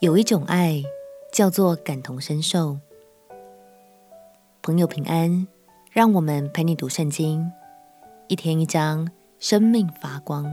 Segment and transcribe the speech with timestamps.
[0.00, 0.84] 有一种爱，
[1.32, 2.78] 叫做感同身受。
[4.60, 5.46] 朋友平安，
[5.90, 7.50] 让我们陪你读圣经，
[8.28, 10.52] 一天一章，生命发光。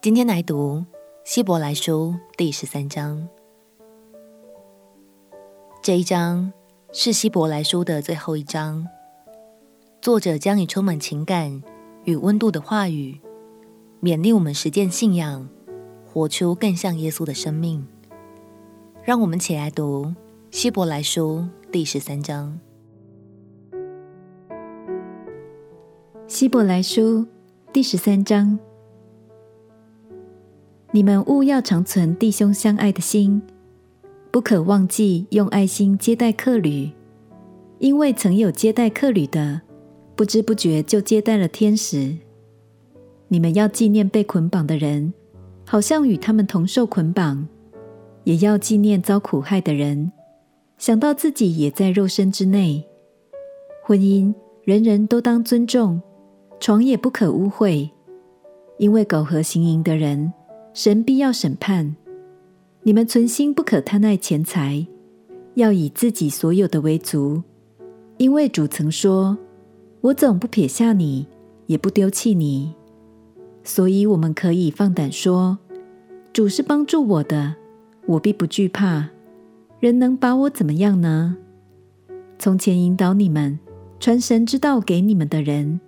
[0.00, 0.82] 今天来读
[1.22, 3.28] 希伯来书第十三章。
[5.82, 6.50] 这一章
[6.92, 8.88] 是希伯来书的最后一章，
[10.00, 11.62] 作者将以充满情感
[12.04, 13.20] 与温度的话语，
[14.00, 15.46] 勉励我们实践信仰，
[16.10, 17.86] 活出更像耶稣的生命。
[19.10, 20.04] 让我们起来读
[20.52, 22.60] 《希伯来书》第十三章。
[26.28, 27.22] 《希伯来书》
[27.72, 28.56] 第十三章，
[30.92, 33.42] 你们务要常存弟兄相爱的心，
[34.30, 36.92] 不可忘记用爱心接待客旅，
[37.80, 39.62] 因为曾有接待客旅的，
[40.14, 42.16] 不知不觉就接待了天使。
[43.26, 45.12] 你们要纪念被捆绑的人，
[45.66, 47.48] 好像与他们同受捆绑。
[48.24, 50.12] 也要纪念遭苦害的人，
[50.78, 52.84] 想到自己也在肉身之内。
[53.82, 54.32] 婚姻，
[54.64, 56.00] 人人都当尊重，
[56.60, 57.90] 床也不可污秽，
[58.78, 60.32] 因为苟合行淫的人，
[60.74, 61.96] 神必要审判。
[62.82, 64.86] 你们存心不可贪爱钱财，
[65.54, 67.42] 要以自己所有的为足，
[68.16, 69.36] 因为主曾说
[70.00, 71.26] ：“我总不撇下你，
[71.66, 72.74] 也不丢弃你。”
[73.62, 75.58] 所以，我们可以放胆说
[76.32, 77.56] ：“主是帮助我的。”
[78.10, 79.08] 我必不惧怕，
[79.78, 81.36] 人能把我怎么样呢？
[82.40, 83.56] 从前引导你们、
[84.00, 85.78] 传神之道给你们的人，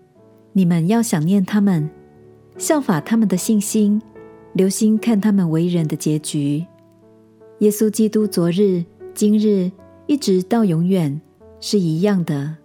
[0.53, 1.91] 你们要想念他们，
[2.57, 4.01] 效法他们的信心，
[4.53, 6.65] 留心看他们为人的结局。
[7.59, 8.85] 耶稣基督昨日、
[9.15, 9.73] 今日
[10.07, 11.21] 一直到永远
[11.59, 12.57] 是一样的。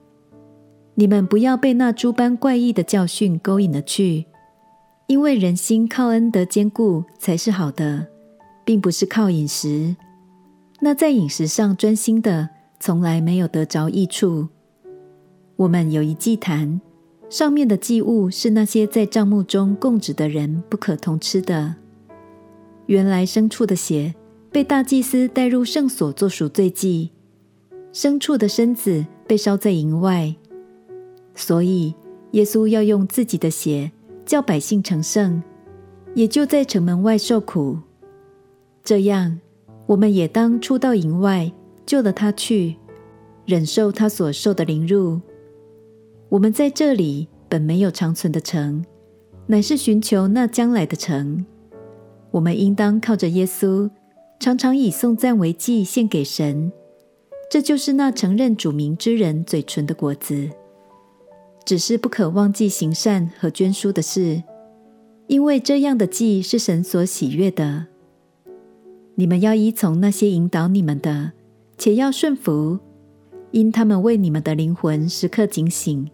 [0.94, 4.26] 你们不要被那诸般怪异的教训勾引了去，
[5.08, 8.06] 因为人心靠恩德坚固才是好的。
[8.68, 9.96] 并不是靠饮食，
[10.82, 12.50] 那在饮食上专心的，
[12.82, 14.50] 从来没有得着益处。
[15.55, 16.82] 我们有一祭坛，
[17.30, 21.76] 上面的祭物是那些在帐幕中供职的人不可同吃的。
[22.88, 24.14] 原来牲畜的血
[24.52, 27.11] 被大祭司带入圣所做赎罪祭，
[27.94, 30.36] 牲畜的身子被烧在营外，
[31.36, 31.95] 所以
[32.32, 33.89] 耶稣要用自己的血
[34.26, 35.42] 叫百姓成圣，
[36.14, 37.78] 也就在城门外受苦。
[38.87, 39.37] 这样，
[39.86, 41.52] 我们也当出到营外，
[41.86, 42.77] 救了他去，
[43.45, 45.20] 忍受他所受的凌辱。
[46.30, 48.86] 我们在这里本没有长存的城，
[49.48, 51.45] 乃是寻求那将来的城。
[52.31, 53.89] 我们应当靠着耶稣，
[54.39, 56.71] 常常以颂赞为祭献给神。
[57.52, 60.49] 这就是那承认主名之人嘴唇的果子。
[61.65, 64.42] 只是不可忘记行善和捐输的事，
[65.27, 67.87] 因为这样的祭是神所喜悦的。
[69.20, 71.32] 你们要依从那些引导你们的，
[71.76, 72.78] 且要顺服，
[73.50, 76.08] 因他们为你们的灵魂时刻警醒，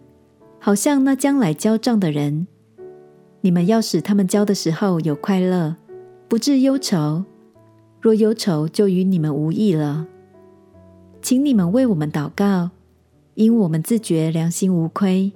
[0.58, 2.46] 好像那将来交账的人。
[3.42, 5.76] 你们要使他们交的时候有快乐，
[6.28, 7.22] 不致忧愁。
[8.00, 10.06] 若忧愁，就与你们无益了。
[11.20, 12.70] 请你们为我们祷告，
[13.34, 15.30] 因我们自觉良心无亏，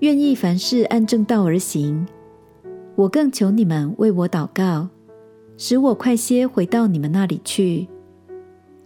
[0.00, 2.08] 愿意凡事按正道而行。
[2.96, 4.88] 我更求你们为我祷告。
[5.58, 7.86] 使我快些回到你们那里去。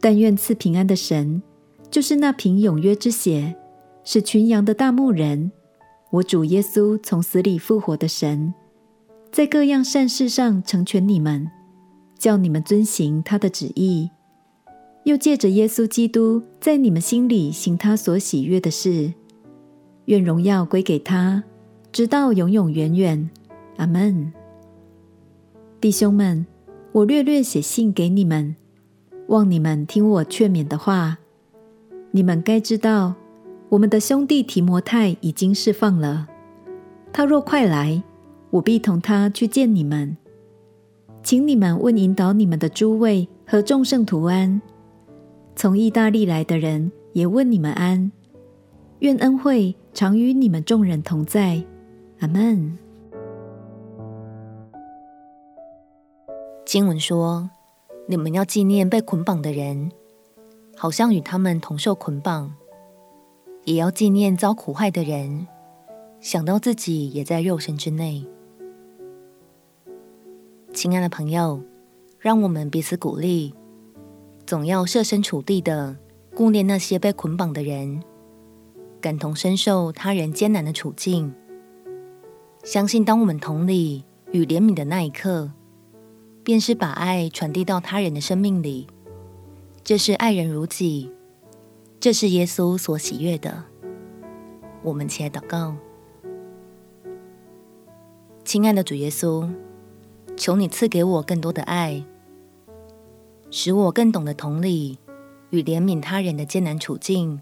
[0.00, 1.40] 但愿赐平安的神，
[1.88, 3.54] 就是那凭永约之血
[4.02, 5.52] 使群羊的大牧人，
[6.10, 8.52] 我主耶稣从死里复活的神，
[9.30, 11.48] 在各样善事上成全你们，
[12.18, 14.10] 叫你们遵行他的旨意，
[15.04, 19.12] 又借着耶稣基督在你们心里行他所喜悦的事。
[20.06, 21.44] 愿荣耀归给他，
[21.92, 23.30] 直到永永远远。
[23.76, 24.32] 阿门。
[25.80, 26.44] 弟兄们。
[26.92, 28.54] 我略略写信给你们，
[29.28, 31.16] 望你们听我劝勉的话。
[32.10, 33.14] 你们该知道，
[33.70, 36.28] 我们的兄弟提摩太已经释放了。
[37.10, 38.02] 他若快来，
[38.50, 40.14] 我必同他去见你们。
[41.22, 44.60] 请你们问引导你们的诸位和众圣徒安。
[45.56, 48.12] 从意大利来的人也问你们安。
[48.98, 51.62] 愿恩惠常与你们众人同在。
[52.18, 52.76] 阿门。
[56.72, 57.50] 经文说
[58.08, 59.92] ：“你们要纪念被捆绑的人，
[60.74, 62.48] 好像与他们同受捆绑；
[63.64, 65.46] 也要纪念遭苦害的人，
[66.18, 68.26] 想到自己也在肉身之内。”
[70.72, 71.60] 亲爱的朋友，
[72.18, 73.54] 让我们彼此鼓励，
[74.46, 75.98] 总要设身处地的
[76.34, 78.02] 顾念那些被捆绑的人，
[78.98, 81.34] 感同身受他人艰难的处境。
[82.64, 85.50] 相信当我们同理与怜悯的那一刻，
[86.44, 88.86] 便是把爱传递到他人的生命里。
[89.84, 91.10] 这是爱人如己，
[91.98, 93.64] 这是耶稣所喜悦的。
[94.82, 95.76] 我们起来祷告，
[98.44, 99.48] 亲爱的主耶稣，
[100.36, 102.04] 求你赐给我更多的爱，
[103.50, 104.98] 使我更懂得同理
[105.50, 107.40] 与怜悯他人的艰难处境，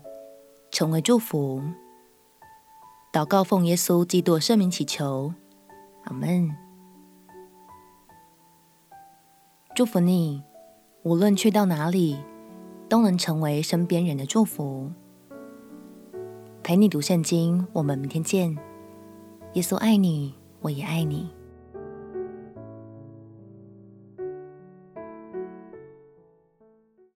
[0.70, 1.62] 成为祝福。
[3.12, 5.34] 祷告奉耶稣基督圣名祈求，
[6.04, 6.69] 阿门。
[9.72, 10.42] 祝福你，
[11.04, 12.16] 无论去到哪里，
[12.88, 14.90] 都能成为身边人的祝福。
[16.62, 18.58] 陪你读圣经，我们明天见。
[19.54, 21.30] 耶稣爱你，我也爱你。